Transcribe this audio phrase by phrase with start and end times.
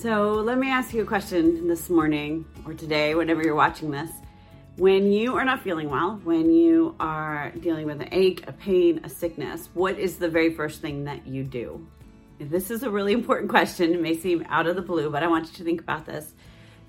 [0.00, 4.10] So, let me ask you a question this morning or today, whenever you're watching this.
[4.78, 9.02] When you are not feeling well, when you are dealing with an ache, a pain,
[9.04, 11.86] a sickness, what is the very first thing that you do?
[12.38, 13.92] This is a really important question.
[13.92, 16.32] It may seem out of the blue, but I want you to think about this.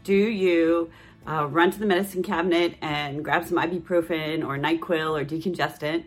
[0.05, 0.89] Do you
[1.27, 6.05] uh, run to the medicine cabinet and grab some ibuprofen or NyQuil or decongestant?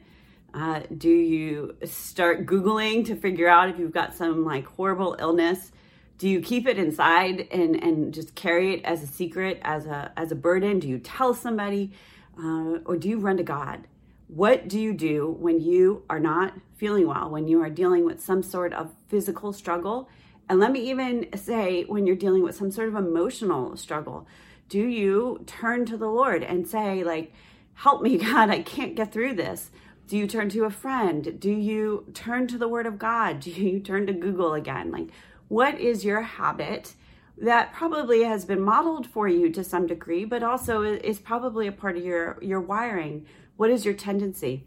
[0.55, 5.71] Uh, do you start Googling to figure out if you've got some like horrible illness?
[6.19, 10.13] Do you keep it inside and, and just carry it as a secret, as a,
[10.17, 10.79] as a burden?
[10.79, 11.93] Do you tell somebody?
[12.39, 13.87] Uh, or do you run to God?
[14.29, 18.21] What do you do when you are not feeling well, when you are dealing with
[18.21, 20.09] some sort of physical struggle?
[20.49, 24.27] And let me even say, when you're dealing with some sort of emotional struggle,
[24.69, 27.33] do you turn to the Lord and say, like,
[27.75, 29.71] help me, God, I can't get through this?
[30.07, 31.39] Do you turn to a friend?
[31.41, 33.41] Do you turn to the Word of God?
[33.41, 34.91] Do you turn to Google again?
[34.91, 35.09] Like,
[35.55, 36.95] what is your habit
[37.39, 41.73] that probably has been modeled for you to some degree, but also is probably a
[41.73, 43.25] part of your, your wiring?
[43.57, 44.67] What is your tendency?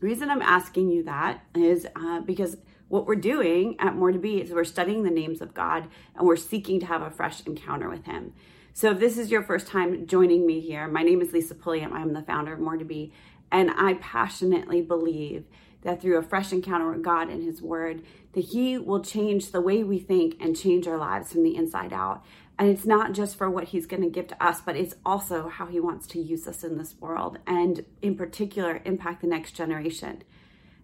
[0.00, 2.56] The reason I'm asking you that is uh, because
[2.88, 6.26] what we're doing at More to Be is we're studying the names of God and
[6.26, 8.32] we're seeking to have a fresh encounter with Him.
[8.72, 11.92] So if this is your first time joining me here, my name is Lisa Pulliam.
[11.92, 13.12] I'm the founder of More to Be,
[13.52, 15.44] and I passionately believe
[15.82, 19.60] that through a fresh encounter with God and His Word, that He will change the
[19.60, 22.24] way we think and change our lives from the inside out.
[22.58, 25.48] And it's not just for what He's going to give to us, but it's also
[25.48, 29.52] how He wants to use us in this world and, in particular, impact the next
[29.52, 30.22] generation.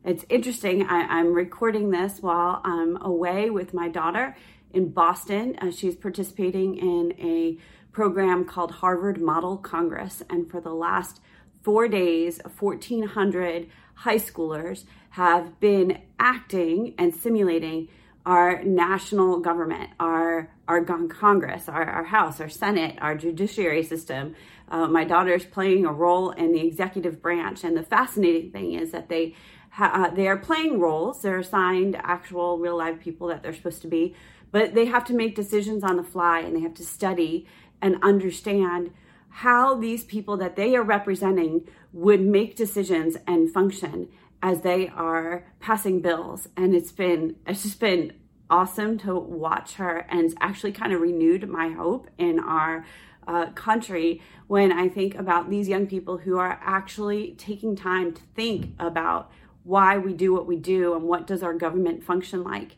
[0.04, 0.86] It's interesting.
[0.86, 4.36] I, am recording this while I'm away with my daughter
[4.70, 5.56] in Boston.
[5.60, 7.58] Uh, she's participating in a
[7.90, 10.22] program called Harvard Model Congress.
[10.28, 11.22] And for the last
[11.62, 17.88] four days, 1,400 high schoolers have been acting and simulating
[18.26, 24.34] our national government, our our Congress, our, our House, our Senate, our judiciary system.
[24.68, 28.92] Uh, my daughter's playing a role in the executive branch, and the fascinating thing is
[28.92, 29.34] that they
[29.70, 31.20] ha- uh, they are playing roles.
[31.20, 34.14] They're assigned actual real live people that they're supposed to be,
[34.52, 37.46] but they have to make decisions on the fly, and they have to study
[37.82, 38.90] and understand
[39.38, 44.08] how these people that they are representing would make decisions and function
[44.40, 46.46] as they are passing bills.
[46.56, 48.12] And it's been it's just been
[48.48, 52.86] awesome to watch her and it's actually kind of renewed my hope in our
[53.26, 58.22] uh, country when I think about these young people who are actually taking time to
[58.36, 59.32] think about
[59.64, 62.76] why we do what we do and what does our government function like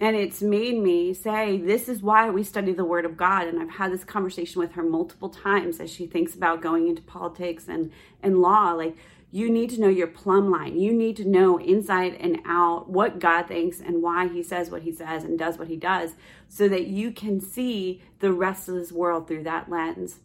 [0.00, 3.46] and it's made me say, this is why we study the Word of God.
[3.46, 7.02] And I've had this conversation with her multiple times as she thinks about going into
[7.02, 8.72] politics and, and law.
[8.72, 8.96] Like,
[9.30, 10.78] you need to know your plumb line.
[10.78, 14.82] You need to know inside and out what God thinks and why He says what
[14.82, 16.14] He says and does what He does
[16.48, 20.18] so that you can see the rest of this world through that lens.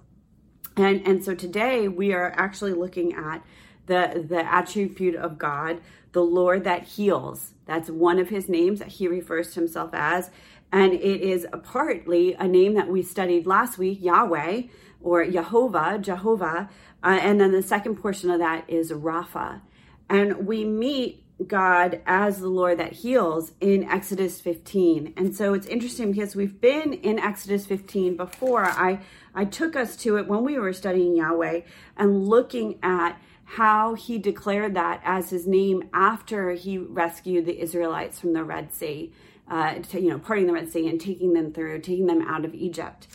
[0.78, 3.44] And, and so today we are actually looking at
[3.86, 5.82] the, the attribute of God,
[6.12, 7.54] the Lord that heals.
[7.70, 10.32] That's one of his names that he refers to himself as.
[10.72, 14.64] And it is partly a name that we studied last week, Yahweh
[15.02, 16.70] or Jehovah, Jehovah.
[17.04, 19.62] Uh, and then the second portion of that is Rapha.
[20.10, 25.14] And we meet God as the Lord that heals in Exodus 15.
[25.16, 28.66] And so it's interesting because we've been in Exodus 15 before.
[28.66, 29.00] I,
[29.34, 31.62] I took us to it when we were studying Yahweh
[31.96, 33.22] and looking at
[33.54, 38.72] how he declared that as his name after he rescued the Israelites from the Red
[38.72, 39.12] Sea,
[39.50, 42.46] uh, to, you know, parting the Red Sea and taking them through, taking them out
[42.46, 43.08] of Egypt.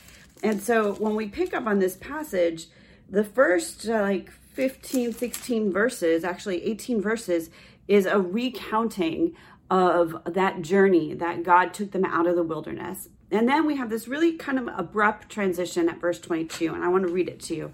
[0.43, 2.67] And so when we pick up on this passage,
[3.09, 7.51] the first uh, like 15, 16 verses, actually 18 verses,
[7.87, 9.36] is a recounting
[9.71, 13.09] of that journey that God took them out of the wilderness.
[13.31, 16.89] And then we have this really kind of abrupt transition at verse 22, and I
[16.89, 17.72] want to read it to you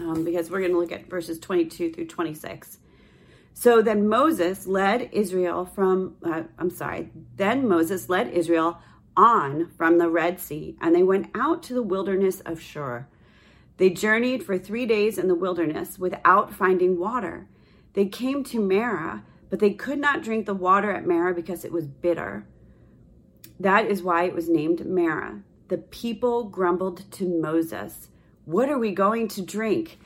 [0.00, 2.78] um, because we're going to look at verses 22 through 26.
[3.52, 8.78] So then Moses led Israel from, uh, I'm sorry, then Moses led Israel
[9.16, 13.06] on from the Red Sea, and they went out to the wilderness of Shur.
[13.76, 17.48] They journeyed for three days in the wilderness without finding water.
[17.94, 21.72] They came to Marah, but they could not drink the water at Marah because it
[21.72, 22.46] was bitter.
[23.58, 25.42] That is why it was named Marah.
[25.68, 28.08] The people grumbled to Moses
[28.44, 29.98] what are we going to drink?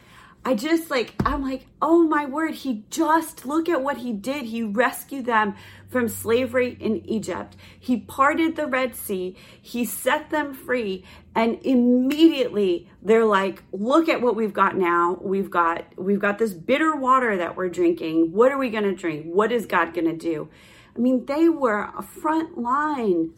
[0.47, 4.45] I just like, I'm like, oh my word, he just, look at what he did.
[4.45, 5.55] He rescued them
[5.89, 7.57] from slavery in Egypt.
[7.81, 9.37] He parted the Red Sea.
[9.63, 11.03] He set them free.
[11.35, 15.19] And immediately they're like, look at what we've got now.
[15.23, 18.33] We've got, we've got this bitter water that we're drinking.
[18.33, 19.25] What are we going to drink?
[19.25, 20.51] What is God going to do?
[20.96, 23.32] I mean, they were a front line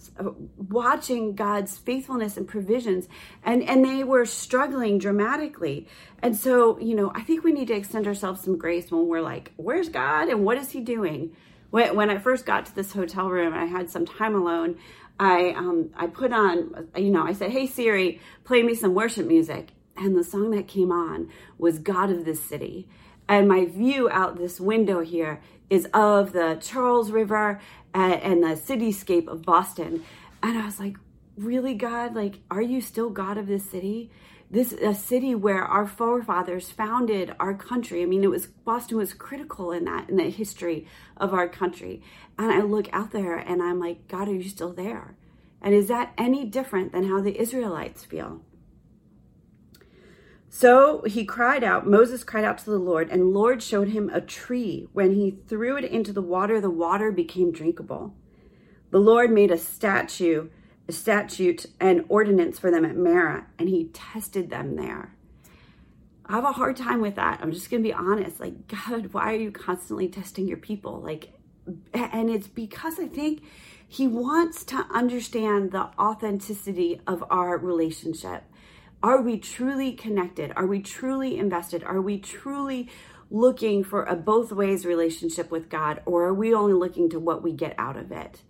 [0.56, 3.08] watching God's faithfulness and provisions,
[3.42, 5.88] and, and they were struggling dramatically.
[6.20, 9.22] And so, you know, I think we need to extend ourselves some grace when we're
[9.22, 11.34] like, where's God and what is He doing?
[11.70, 14.76] When, when I first got to this hotel room and I had some time alone,
[15.18, 19.26] I um, I put on, you know, I said, "Hey Siri, play me some worship
[19.26, 22.86] music," and the song that came on was "God of this City."
[23.28, 25.40] And my view out this window here
[25.70, 27.60] is of the Charles River
[27.94, 30.04] and, and the cityscape of Boston.
[30.42, 30.96] And I was like,
[31.36, 32.14] really, God?
[32.14, 34.10] Like, are you still God of this city?
[34.48, 38.02] This a city where our forefathers founded our country.
[38.02, 40.86] I mean, it was Boston was critical in that in the history
[41.16, 42.00] of our country.
[42.38, 45.16] And I look out there and I'm like, God, are you still there?
[45.60, 48.42] And is that any different than how the Israelites feel?
[50.58, 54.22] So he cried out, Moses cried out to the Lord, and Lord showed him a
[54.22, 54.88] tree.
[54.94, 58.14] When he threw it into the water, the water became drinkable.
[58.90, 60.48] The Lord made a statue,
[60.88, 65.14] a statute and ordinance for them at Marah, and he tested them there.
[66.24, 67.40] I have a hard time with that.
[67.42, 68.40] I'm just going to be honest.
[68.40, 71.02] Like, God, why are you constantly testing your people?
[71.02, 71.34] Like,
[71.92, 73.42] and it's because I think
[73.86, 78.44] he wants to understand the authenticity of our relationship
[79.02, 80.52] are we truly connected?
[80.56, 81.84] Are we truly invested?
[81.84, 82.88] Are we truly
[83.30, 87.42] looking for a both ways relationship with God, or are we only looking to what
[87.42, 88.42] we get out of it?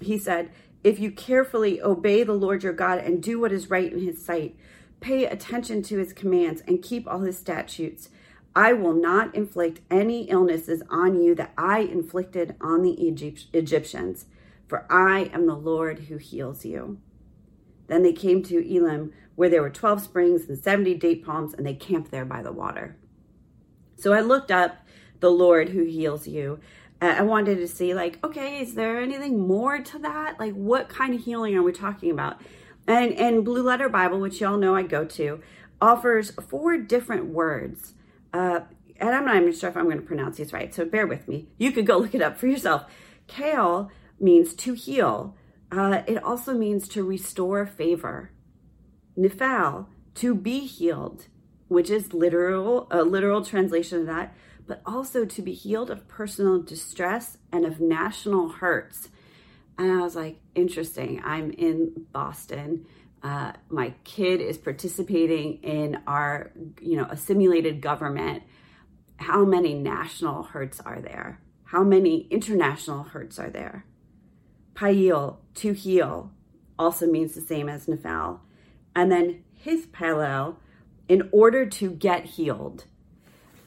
[0.00, 0.50] He said,
[0.82, 4.24] If you carefully obey the Lord your God and do what is right in his
[4.24, 4.56] sight,
[5.00, 8.10] pay attention to his commands and keep all his statutes,
[8.54, 14.26] I will not inflict any illnesses on you that I inflicted on the Egyptians,
[14.66, 16.98] for I am the Lord who heals you.
[17.90, 21.66] Then they came to Elim, where there were 12 springs and 70 date palms, and
[21.66, 22.96] they camped there by the water.
[23.96, 24.76] So I looked up
[25.18, 26.60] the Lord who heals you.
[27.02, 30.38] I wanted to see, like, okay, is there anything more to that?
[30.38, 32.40] Like, what kind of healing are we talking about?
[32.86, 35.40] And, and Blue Letter Bible, which y'all know I go to,
[35.80, 37.94] offers four different words.
[38.32, 38.60] Uh,
[39.00, 41.26] and I'm not even sure if I'm going to pronounce these right, so bear with
[41.26, 41.48] me.
[41.58, 42.84] You could go look it up for yourself.
[43.26, 43.90] Kale
[44.20, 45.34] means to heal.
[45.72, 48.32] Uh, it also means to restore favor.
[49.16, 49.86] Nifal,
[50.16, 51.26] to be healed,
[51.68, 54.34] which is literal a literal translation of that,
[54.66, 59.08] but also to be healed of personal distress and of national hurts.
[59.78, 61.22] And I was like, interesting.
[61.24, 62.86] I'm in Boston.
[63.22, 68.42] Uh, my kid is participating in our, you know, a simulated government.
[69.16, 71.40] How many national hurts are there?
[71.64, 73.84] How many international hurts are there?
[74.80, 76.32] Pail, to heal,
[76.78, 78.40] also means the same as Nephal.
[78.96, 80.56] And then his palel,
[81.06, 82.84] in order to get healed.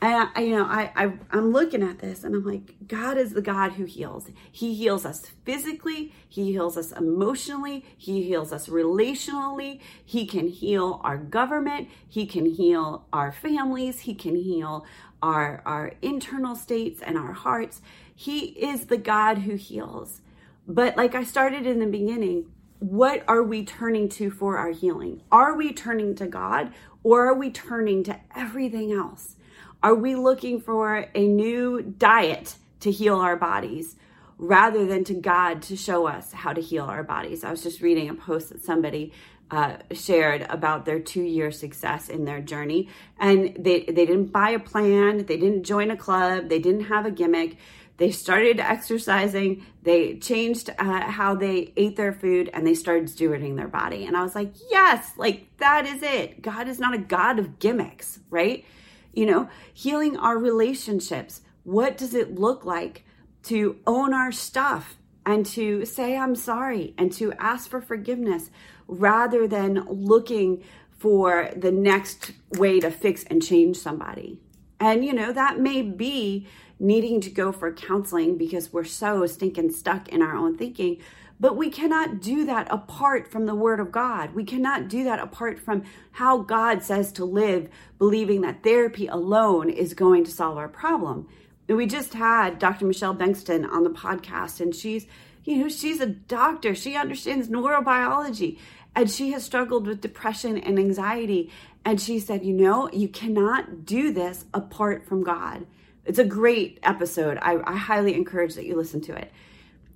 [0.01, 3.33] And I, you know, I, I, I'm looking at this and I'm like, God is
[3.33, 4.31] the God who heals.
[4.51, 6.11] He heals us physically.
[6.27, 7.85] He heals us emotionally.
[7.95, 9.81] He heals us relationally.
[10.03, 11.89] He can heal our government.
[12.09, 13.99] He can heal our families.
[13.99, 14.83] He can heal
[15.21, 17.83] our, our internal states and our hearts.
[18.15, 20.21] He is the God who heals.
[20.67, 22.45] But like I started in the beginning,
[22.79, 25.21] what are we turning to for our healing?
[25.31, 29.35] Are we turning to God or are we turning to everything else?
[29.81, 33.95] Are we looking for a new diet to heal our bodies
[34.37, 37.43] rather than to God to show us how to heal our bodies?
[37.43, 39.11] I was just reading a post that somebody
[39.51, 42.89] uh, shared about their two year success in their journey.
[43.19, 47.05] And they, they didn't buy a plan, they didn't join a club, they didn't have
[47.05, 47.57] a gimmick
[47.97, 53.55] they started exercising, they changed uh, how they ate their food, and they started stewarding
[53.55, 54.05] their body.
[54.05, 56.41] And I was like, yes, like that is it.
[56.41, 58.65] God is not a God of gimmicks, right?
[59.13, 61.41] You know, healing our relationships.
[61.63, 63.05] What does it look like
[63.43, 68.49] to own our stuff and to say, I'm sorry, and to ask for forgiveness
[68.87, 70.63] rather than looking
[70.97, 74.39] for the next way to fix and change somebody?
[74.79, 76.47] And, you know, that may be
[76.83, 80.97] needing to go for counseling because we're so stinking stuck in our own thinking.
[81.39, 84.35] But we cannot do that apart from the Word of God.
[84.35, 89.69] We cannot do that apart from how God says to live, believing that therapy alone
[89.69, 91.27] is going to solve our problem.
[91.67, 92.85] And we just had Dr.
[92.85, 95.07] Michelle Bengtson on the podcast, and she's,
[95.43, 96.75] you know, she's a doctor.
[96.75, 98.59] She understands neurobiology,
[98.95, 101.49] and she has struggled with depression and anxiety.
[101.85, 105.65] And she said, you know, you cannot do this apart from God.
[106.05, 107.37] It's a great episode.
[107.41, 109.31] I, I highly encourage that you listen to it.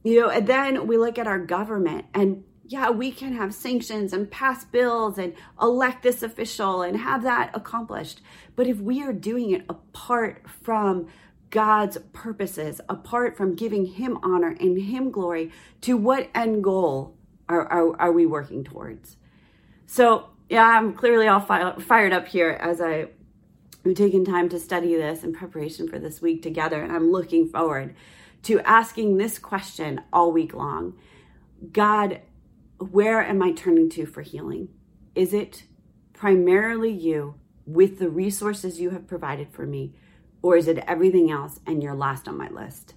[0.04, 4.12] You know, and then we look at our government and yeah, we can have sanctions
[4.12, 8.22] and pass bills and elect this official and have that accomplished.
[8.56, 11.08] But if we are doing it apart from
[11.50, 17.16] God's purposes apart from giving Him honor and Him glory, to what end goal
[17.48, 19.16] are, are, are we working towards?
[19.86, 23.08] So, yeah, I'm clearly all fi- fired up here as I
[23.88, 27.48] am taken time to study this in preparation for this week together, and I'm looking
[27.48, 27.96] forward
[28.44, 30.98] to asking this question all week long
[31.72, 32.22] God,
[32.78, 34.70] where am I turning to for healing?
[35.16, 35.64] Is it
[36.14, 39.96] primarily you with the resources you have provided for me?
[40.44, 42.94] Or is it everything else and you're last on my list?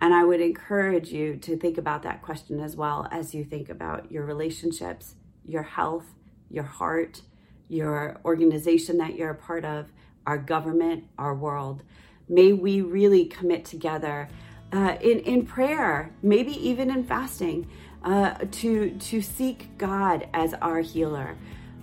[0.00, 3.68] And I would encourage you to think about that question as well as you think
[3.68, 6.06] about your relationships, your health,
[6.48, 7.20] your heart,
[7.68, 9.92] your organization that you're a part of,
[10.26, 11.82] our government, our world.
[12.28, 14.28] May we really commit together
[14.72, 17.68] uh, in, in prayer, maybe even in fasting,
[18.04, 21.36] uh, to, to seek God as our healer,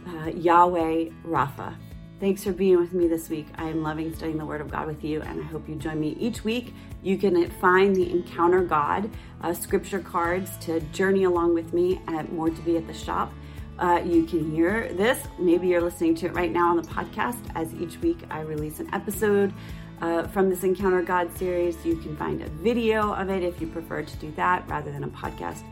[0.08, 1.75] uh, Yahweh Rapha.
[2.19, 3.48] Thanks for being with me this week.
[3.55, 6.01] I am loving studying the Word of God with you, and I hope you join
[6.01, 6.74] me each week.
[7.01, 9.10] You can find the Encounter God
[9.41, 13.31] uh, scripture cards to journey along with me at More to Be at the Shop.
[13.80, 15.18] Uh, you can hear this.
[15.38, 18.82] Maybe you're listening to it right now on the podcast, as each week I release
[18.82, 19.54] an episode
[20.02, 21.78] uh, from this Encounter God series.
[21.86, 25.06] You can find a video of it if you prefer to do that rather than
[25.06, 25.64] a podcast,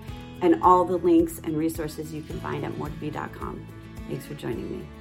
[0.41, 3.67] and all the links and resources you can find at moretobe.com.
[4.07, 4.96] Thanks for joining me.